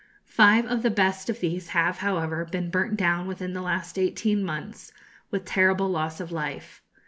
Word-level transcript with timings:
Five 0.25 0.65
of 0.65 0.81
the 0.81 0.89
best 0.89 1.29
of 1.29 1.41
these 1.41 1.67
have, 1.77 1.99
however, 1.99 2.43
been 2.43 2.71
burnt 2.71 2.97
down 2.97 3.27
within 3.27 3.53
the 3.53 3.61
last 3.61 3.99
eighteen 3.99 4.43
months, 4.43 4.91
with 5.29 5.45
terrible 5.45 5.89
loss 5.91 6.19
of 6.19 6.31
life. 6.31 6.81